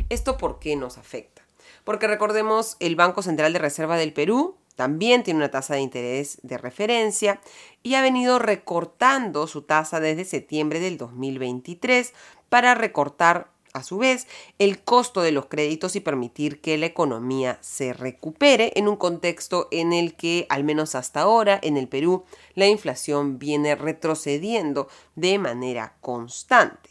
¿Esto 0.09 0.37
por 0.37 0.59
qué 0.59 0.75
nos 0.75 0.97
afecta? 0.97 1.41
Porque 1.83 2.07
recordemos, 2.07 2.77
el 2.79 2.95
Banco 2.95 3.21
Central 3.21 3.53
de 3.53 3.59
Reserva 3.59 3.97
del 3.97 4.13
Perú 4.13 4.57
también 4.75 5.23
tiene 5.23 5.39
una 5.39 5.51
tasa 5.51 5.75
de 5.75 5.81
interés 5.81 6.37
de 6.43 6.57
referencia 6.57 7.39
y 7.83 7.95
ha 7.95 8.01
venido 8.01 8.39
recortando 8.39 9.47
su 9.47 9.61
tasa 9.61 9.99
desde 9.99 10.25
septiembre 10.25 10.79
del 10.79 10.97
2023 10.97 12.13
para 12.49 12.75
recortar 12.75 13.49
a 13.75 13.83
su 13.83 13.97
vez 13.97 14.25
el 14.57 14.81
costo 14.81 15.21
de 15.21 15.33
los 15.33 15.47
créditos 15.47 15.95
y 15.95 15.99
permitir 15.99 16.61
que 16.61 16.77
la 16.77 16.85
economía 16.85 17.57
se 17.61 17.91
recupere 17.91 18.71
en 18.75 18.87
un 18.87 18.95
contexto 18.95 19.67
en 19.69 19.91
el 19.91 20.15
que, 20.15 20.45
al 20.49 20.63
menos 20.63 20.95
hasta 20.95 21.21
ahora, 21.21 21.59
en 21.61 21.75
el 21.75 21.89
Perú, 21.89 22.23
la 22.53 22.67
inflación 22.67 23.37
viene 23.37 23.75
retrocediendo 23.75 24.87
de 25.15 25.37
manera 25.39 25.97
constante. 25.99 26.89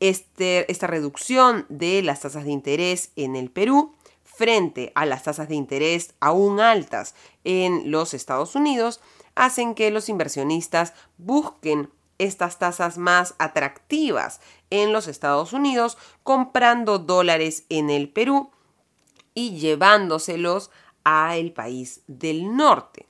Este, 0.00 0.70
esta 0.72 0.86
reducción 0.86 1.66
de 1.68 2.02
las 2.02 2.20
tasas 2.20 2.44
de 2.44 2.50
interés 2.52 3.12
en 3.14 3.36
el 3.36 3.50
Perú 3.50 3.94
frente 4.36 4.92
a 4.94 5.06
las 5.06 5.22
tasas 5.22 5.48
de 5.48 5.54
interés 5.54 6.14
aún 6.20 6.60
altas 6.60 7.14
en 7.44 7.90
los 7.90 8.14
Estados 8.14 8.54
Unidos 8.54 9.00
hacen 9.34 9.74
que 9.74 9.90
los 9.90 10.08
inversionistas 10.08 10.94
busquen 11.18 11.90
estas 12.18 12.58
tasas 12.58 12.98
más 12.98 13.34
atractivas 13.38 14.40
en 14.70 14.92
los 14.92 15.08
Estados 15.08 15.52
Unidos 15.52 15.98
comprando 16.22 16.98
dólares 16.98 17.64
en 17.68 17.90
el 17.90 18.08
Perú 18.08 18.50
y 19.34 19.58
llevándoselos 19.58 20.70
a 21.04 21.36
el 21.36 21.52
país 21.52 22.02
del 22.06 22.56
norte. 22.56 23.06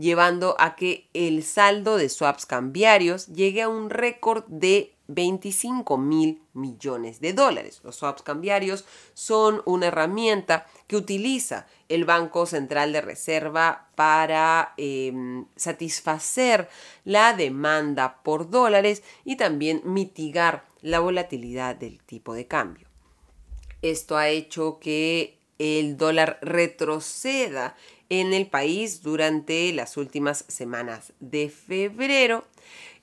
llevando 0.00 0.56
a 0.58 0.76
que 0.76 1.08
el 1.12 1.44
saldo 1.44 1.98
de 1.98 2.08
swaps 2.08 2.46
cambiarios 2.46 3.26
llegue 3.26 3.62
a 3.62 3.68
un 3.68 3.90
récord 3.90 4.44
de 4.48 4.96
25 5.14 5.98
mil 5.98 6.42
millones 6.54 7.20
de 7.20 7.32
dólares. 7.32 7.80
Los 7.84 7.96
swaps 7.96 8.22
cambiarios 8.22 8.84
son 9.14 9.62
una 9.66 9.88
herramienta 9.88 10.66
que 10.86 10.96
utiliza 10.96 11.66
el 11.88 12.04
Banco 12.04 12.46
Central 12.46 12.92
de 12.92 13.00
Reserva 13.00 13.88
para 13.94 14.74
em, 14.76 15.46
satisfacer 15.56 16.68
la 17.04 17.34
demanda 17.34 18.22
por 18.22 18.50
dólares 18.50 19.02
y 19.24 19.36
también 19.36 19.82
mitigar 19.84 20.66
la 20.80 21.00
volatilidad 21.00 21.76
del 21.76 22.02
tipo 22.02 22.34
de 22.34 22.46
cambio. 22.46 22.88
Esto 23.82 24.16
ha 24.16 24.28
hecho 24.28 24.78
que 24.80 25.38
el 25.58 25.96
dólar 25.96 26.38
retroceda 26.40 27.76
en 28.08 28.34
el 28.34 28.46
país 28.48 29.02
durante 29.02 29.72
las 29.72 29.96
últimas 29.96 30.44
semanas 30.48 31.12
de 31.20 31.48
febrero. 31.48 32.44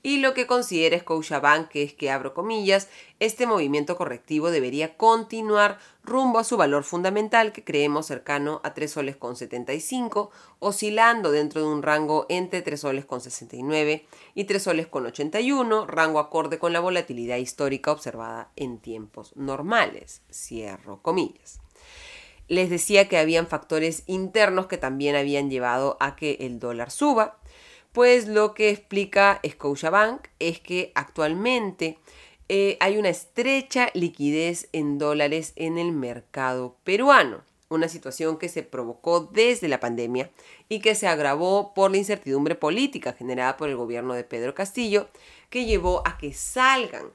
Y 0.02 0.18
lo 0.18 0.32
que 0.32 0.46
considera 0.46 0.98
Scotiabank 0.98 1.74
es 1.74 1.92
que, 1.92 2.10
abro 2.10 2.32
comillas, 2.32 2.88
este 3.18 3.46
movimiento 3.46 3.96
correctivo 3.96 4.50
debería 4.50 4.96
continuar 4.96 5.78
rumbo 6.04 6.38
a 6.38 6.44
su 6.44 6.56
valor 6.56 6.84
fundamental 6.84 7.52
que 7.52 7.64
creemos 7.64 8.06
cercano 8.06 8.60
a 8.62 8.74
3 8.74 8.90
soles 8.90 9.16
con 9.16 9.36
75, 9.36 10.30
oscilando 10.60 11.32
dentro 11.32 11.60
de 11.60 11.66
un 11.66 11.82
rango 11.82 12.26
entre 12.28 12.62
3 12.62 12.80
soles 12.80 13.04
con 13.04 13.20
69 13.20 14.06
y 14.34 14.44
3 14.44 14.62
soles 14.62 14.86
con 14.86 15.04
81, 15.04 15.86
rango 15.86 16.20
acorde 16.20 16.58
con 16.58 16.72
la 16.72 16.80
volatilidad 16.80 17.36
histórica 17.36 17.90
observada 17.90 18.52
en 18.54 18.78
tiempos 18.78 19.36
normales. 19.36 20.22
Cierro 20.30 21.02
comillas 21.02 21.60
les 22.48 22.70
decía 22.70 23.08
que 23.08 23.18
habían 23.18 23.46
factores 23.46 24.02
internos 24.06 24.66
que 24.66 24.78
también 24.78 25.14
habían 25.14 25.50
llevado 25.50 25.96
a 26.00 26.16
que 26.16 26.38
el 26.40 26.58
dólar 26.58 26.90
suba, 26.90 27.38
pues 27.92 28.28
lo 28.28 28.54
que 28.54 28.70
explica 28.70 29.40
Scotiabank 29.46 30.28
es 30.38 30.60
que 30.60 30.92
actualmente 30.94 31.98
eh, 32.48 32.76
hay 32.80 32.96
una 32.96 33.10
estrecha 33.10 33.90
liquidez 33.94 34.68
en 34.72 34.98
dólares 34.98 35.52
en 35.56 35.76
el 35.76 35.92
mercado 35.92 36.76
peruano, 36.84 37.42
una 37.68 37.88
situación 37.88 38.38
que 38.38 38.48
se 38.48 38.62
provocó 38.62 39.20
desde 39.20 39.68
la 39.68 39.80
pandemia 39.80 40.30
y 40.68 40.80
que 40.80 40.94
se 40.94 41.06
agravó 41.06 41.74
por 41.74 41.90
la 41.90 41.98
incertidumbre 41.98 42.54
política 42.54 43.12
generada 43.12 43.56
por 43.58 43.68
el 43.68 43.76
gobierno 43.76 44.14
de 44.14 44.24
Pedro 44.24 44.54
Castillo, 44.54 45.08
que 45.50 45.66
llevó 45.66 46.02
a 46.06 46.16
que 46.16 46.32
salgan 46.32 47.10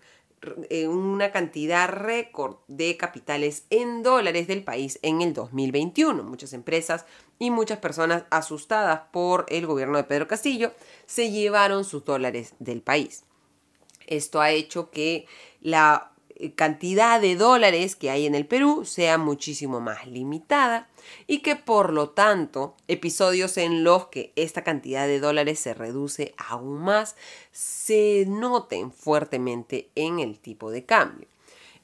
eh, 0.70 0.88
una 0.88 1.32
cantidad 1.32 1.90
récord 1.90 2.58
de 2.68 2.98
capitales 2.98 3.66
en 3.70 4.04
dólares 4.04 4.48
del 4.48 4.64
país 4.64 5.00
en 5.02 5.22
el 5.22 5.34
2021. 5.34 6.24
Muchas 6.24 6.54
empresas 6.54 7.06
y 7.40 7.52
muchas 7.52 7.80
personas 7.80 8.24
asustadas 8.30 9.02
por 9.12 9.46
el 9.50 9.66
gobierno 9.66 9.98
de 9.98 10.04
Pedro 10.06 10.28
Castillo 10.28 10.74
se 11.06 11.32
llevaron 11.32 11.84
sus 11.84 12.06
dólares 12.06 12.54
del 12.60 12.82
país. 12.82 13.26
Esto 14.08 14.42
ha 14.42 14.52
hecho 14.52 14.92
que 14.92 15.26
la 15.62 16.13
cantidad 16.56 17.22
de 17.22 17.36
dólares 17.36 17.96
que 17.96 18.10
hay 18.10 18.26
en 18.26 18.36
el 18.36 18.46
Perú 18.46 18.86
sea 18.86 19.18
muchísimo 19.18 19.80
más 19.80 20.08
limitada 20.08 20.90
y 21.28 21.40
que 21.40 21.56
por 21.56 21.94
lo 21.94 22.10
tanto 22.10 22.76
episodios 22.88 23.58
en 23.58 23.84
los 23.84 24.08
que 24.08 24.34
esta 24.36 24.64
cantidad 24.64 25.08
de 25.08 25.20
dólares 25.20 25.60
se 25.60 25.74
reduce 25.74 26.34
aún 26.38 26.80
más 26.80 27.16
se 27.52 28.26
noten 28.28 28.92
fuertemente 28.92 29.90
en 29.96 30.20
el 30.20 30.40
tipo 30.40 30.72
de 30.72 30.86
cambio. 30.86 31.28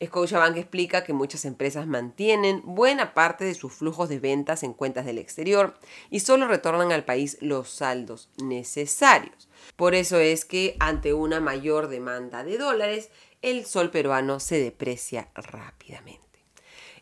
Scotiabank 0.03 0.55
explica 0.55 1.03
que 1.03 1.11
muchas 1.11 1.43
empresas 1.43 1.85
mantienen 1.85 2.61
buena 2.63 3.13
parte 3.13 3.43
de 3.43 3.53
sus 3.53 3.73
flujos 3.73 4.07
de 4.07 4.19
ventas 4.19 4.63
en 4.63 4.73
cuentas 4.73 5.05
del 5.05 5.17
exterior 5.17 5.75
y 6.09 6.21
solo 6.21 6.47
retornan 6.47 6.93
al 6.93 7.03
país 7.03 7.37
los 7.41 7.69
saldos 7.69 8.29
necesarios. 8.41 9.49
Por 9.75 9.95
eso 9.95 10.17
es 10.17 10.45
que 10.45 10.77
ante 10.79 11.13
una 11.13 11.41
mayor 11.41 11.89
demanda 11.89 12.45
de 12.45 12.57
dólares, 12.57 13.09
el 13.41 13.65
sol 13.65 13.89
peruano 13.89 14.39
se 14.39 14.59
deprecia 14.59 15.29
rápidamente. 15.33 16.29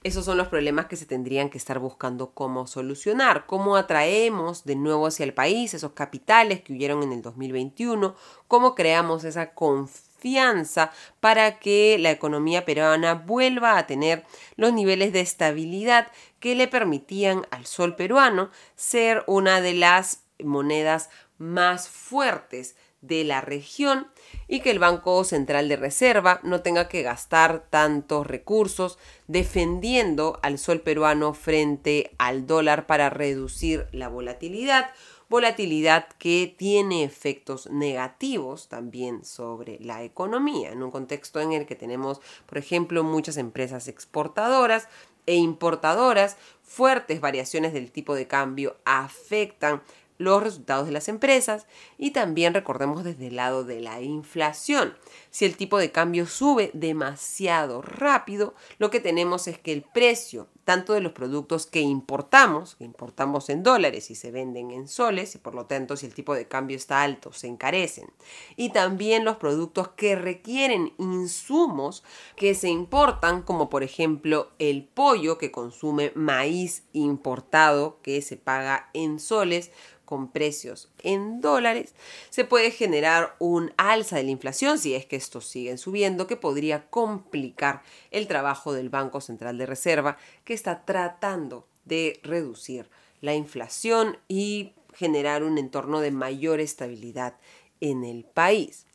Esos 0.04 0.26
son 0.26 0.38
los 0.38 0.48
problemas 0.48 0.86
que 0.86 0.96
se 0.96 1.06
tendrían 1.06 1.50
que 1.50 1.58
estar 1.58 1.80
buscando 1.80 2.32
cómo 2.32 2.68
solucionar, 2.68 3.46
cómo 3.46 3.76
atraemos 3.76 4.64
de 4.64 4.76
nuevo 4.76 5.08
hacia 5.08 5.24
el 5.24 5.34
país 5.34 5.74
esos 5.74 5.94
capitales 5.94 6.62
que 6.62 6.74
huyeron 6.74 7.04
en 7.04 7.12
el 7.12 7.22
2021, 7.22 8.16
cómo 8.48 8.76
creamos 8.76 9.24
esa 9.24 9.54
confianza 9.54 10.92
para 11.20 11.60
que 11.60 11.98
la 12.00 12.12
economía 12.12 12.64
peruana 12.64 13.16
vuelva 13.16 13.78
a 13.78 13.88
tener 13.88 14.24
los 14.56 14.72
niveles 14.72 15.14
de 15.14 15.22
estabilidad 15.22 16.12
que 16.40 16.56
le 16.56 16.68
permitían 16.68 17.48
al 17.50 17.66
sol 17.66 17.96
peruano 17.96 18.52
ser 18.76 19.24
una 19.26 19.62
de 19.62 19.74
las 19.74 20.24
monedas 20.40 21.10
más 21.38 21.90
fuertes 21.90 22.76
de 23.08 23.24
la 23.24 23.42
región 23.42 24.08
y 24.48 24.60
que 24.62 24.72
el 24.72 24.80
Banco 24.80 25.24
Central 25.24 25.70
de 25.70 25.76
Reserva 25.76 26.40
no 26.44 26.62
tenga 26.62 26.88
que 26.88 27.02
gastar 27.02 27.66
tantos 27.70 28.28
recursos 28.28 28.98
defendiendo 29.28 30.40
al 30.44 30.58
sol 30.58 30.82
peruano 30.82 31.34
frente 31.34 32.12
al 32.18 32.48
dólar 32.48 32.88
para 32.88 33.10
reducir 33.10 33.88
la 33.92 34.08
volatilidad, 34.08 34.90
volatilidad 35.30 36.08
que 36.18 36.54
tiene 36.58 37.04
efectos 37.04 37.70
negativos 37.70 38.70
también 38.70 39.26
sobre 39.26 39.78
la 39.80 40.04
economía, 40.04 40.72
en 40.72 40.84
un 40.84 40.92
contexto 40.92 41.40
en 41.40 41.52
el 41.52 41.66
que 41.66 41.76
tenemos, 41.76 42.22
por 42.46 42.58
ejemplo, 42.58 43.04
muchas 43.04 43.38
empresas 43.38 43.88
exportadoras 43.88 44.88
e 45.26 45.36
importadoras, 45.36 46.38
fuertes 46.64 47.20
variaciones 47.20 47.74
del 47.74 47.92
tipo 47.92 48.16
de 48.16 48.28
cambio 48.28 48.78
afectan 48.86 49.82
los 50.18 50.44
resultados 50.44 50.86
de 50.86 50.92
las 50.92 51.08
empresas 51.08 51.68
y 51.98 52.12
también 52.12 52.54
recordemos 52.54 53.04
desde 53.04 53.28
el 53.28 53.36
lado 53.36 53.64
de 53.64 53.82
la 53.82 54.02
inflación. 54.02 54.98
Si 55.30 55.46
el 55.46 55.58
tipo 55.58 55.78
de 55.78 55.92
cambio 55.92 56.26
sube 56.26 56.72
demasiado 56.74 57.82
rápido, 57.82 58.56
lo 58.80 58.90
que 58.90 59.00
tenemos 59.00 59.48
es 59.48 59.60
que 59.60 59.74
el 59.74 59.84
precio 59.84 60.48
tanto 60.68 60.92
de 60.92 61.00
los 61.00 61.14
productos 61.14 61.66
que 61.66 61.80
importamos, 61.80 62.76
que 62.76 62.84
importamos 62.84 63.50
en 63.50 63.64
dólares 63.64 64.12
y 64.12 64.16
se 64.16 64.32
venden 64.32 64.70
en 64.72 64.90
soles, 64.90 65.34
y 65.36 65.38
por 65.38 65.56
lo 65.56 65.66
tanto 65.66 65.96
si 65.96 66.06
el 66.06 66.14
tipo 66.14 66.36
de 66.36 66.50
cambio 66.50 66.76
está 66.76 67.04
alto, 67.04 67.32
se 67.32 67.48
encarecen. 67.48 68.12
Y 68.58 68.74
también 68.74 69.24
los 69.24 69.38
productos 69.38 69.88
que 69.88 70.18
requieren 70.18 70.92
insumos 70.98 72.04
que 72.36 72.54
se 72.54 72.68
importan, 72.68 73.44
como 73.44 73.70
por 73.70 73.82
ejemplo 73.82 74.50
el 74.60 74.84
pollo 74.84 75.38
que 75.38 75.52
consume 75.52 76.12
maíz 76.16 76.84
importado 76.92 78.02
que 78.02 78.22
se 78.22 78.36
paga 78.36 78.90
en 78.94 79.22
soles, 79.22 79.72
con 80.08 80.32
precios 80.32 80.90
en 81.04 81.42
dólares, 81.42 81.94
se 82.30 82.46
puede 82.46 82.72
generar 82.72 83.36
un 83.40 83.74
alza 83.76 84.16
de 84.16 84.24
la 84.24 84.32
inflación 84.32 84.80
si 84.80 84.96
es 84.96 85.06
que 85.06 85.18
estos 85.18 85.46
siguen 85.46 85.78
subiendo, 85.78 86.26
que 86.26 86.38
podría 86.38 86.90
complicar 86.90 87.84
el 88.10 88.26
trabajo 88.26 88.72
del 88.72 88.90
Banco 88.90 89.20
Central 89.20 89.58
de 89.58 89.66
Reserva, 89.66 90.18
que 90.46 90.54
está 90.54 90.86
tratando 90.86 91.68
de 91.84 92.20
reducir 92.24 92.90
la 93.20 93.36
inflación 93.36 94.18
y 94.30 94.72
generar 94.94 95.44
un 95.44 95.58
entorno 95.58 96.00
de 96.00 96.12
mayor 96.12 96.62
estabilidad 96.62 97.36
en 97.82 98.06
el 98.06 98.24
país. 98.24 98.86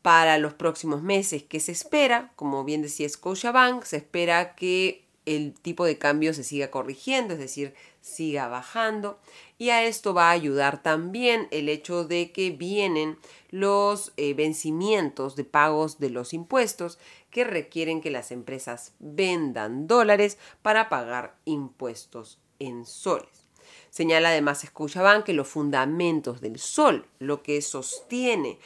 Para 0.00 0.38
los 0.38 0.54
próximos 0.54 1.02
meses, 1.02 1.42
¿qué 1.42 1.60
se 1.60 1.72
espera? 1.72 2.32
Como 2.36 2.64
bien 2.64 2.80
decía 2.80 3.06
Scotiabank, 3.06 3.84
se 3.84 3.98
espera 3.98 4.54
que 4.54 5.04
el 5.36 5.54
tipo 5.54 5.84
de 5.84 5.98
cambio 5.98 6.32
se 6.32 6.44
siga 6.44 6.70
corrigiendo, 6.70 7.34
es 7.34 7.40
decir, 7.40 7.74
siga 8.00 8.48
bajando. 8.48 9.18
Y 9.58 9.70
a 9.70 9.84
esto 9.84 10.14
va 10.14 10.28
a 10.28 10.32
ayudar 10.32 10.82
también 10.82 11.48
el 11.50 11.68
hecho 11.68 12.04
de 12.04 12.32
que 12.32 12.50
vienen 12.50 13.18
los 13.50 14.12
eh, 14.16 14.34
vencimientos 14.34 15.36
de 15.36 15.44
pagos 15.44 15.98
de 15.98 16.10
los 16.10 16.32
impuestos 16.32 16.98
que 17.30 17.44
requieren 17.44 18.00
que 18.00 18.10
las 18.10 18.30
empresas 18.30 18.92
vendan 18.98 19.86
dólares 19.86 20.38
para 20.62 20.88
pagar 20.88 21.36
impuestos 21.44 22.38
en 22.58 22.86
soles. 22.86 23.48
Señala 23.90 24.30
además 24.30 24.62
Scotiabank 24.66 25.24
que 25.24 25.32
los 25.32 25.48
fundamentos 25.48 26.40
del 26.40 26.58
sol, 26.58 27.06
lo 27.18 27.42
que 27.42 27.60
sostiene 27.62 28.58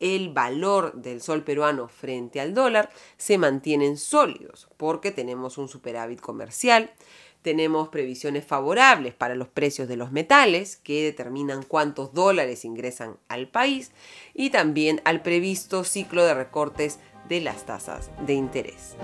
el 0.00 0.32
valor 0.32 0.92
del 0.94 1.20
sol 1.20 1.42
peruano 1.42 1.88
frente 1.88 2.40
al 2.40 2.54
dólar, 2.54 2.90
se 3.16 3.38
mantienen 3.38 3.96
sólidos 3.96 4.68
porque 4.76 5.10
tenemos 5.10 5.58
un 5.58 5.68
superávit 5.68 6.20
comercial, 6.20 6.90
tenemos 7.42 7.88
previsiones 7.88 8.44
favorables 8.44 9.14
para 9.14 9.36
los 9.36 9.46
precios 9.48 9.86
de 9.86 9.96
los 9.96 10.10
metales 10.10 10.76
que 10.76 11.04
determinan 11.04 11.62
cuántos 11.62 12.12
dólares 12.12 12.64
ingresan 12.64 13.18
al 13.28 13.48
país 13.48 13.92
y 14.34 14.50
también 14.50 15.00
al 15.04 15.22
previsto 15.22 15.84
ciclo 15.84 16.24
de 16.24 16.34
recortes 16.34 16.98
de 17.28 17.40
las 17.40 17.64
tasas 17.64 18.10
de 18.26 18.34
interés. 18.34 18.96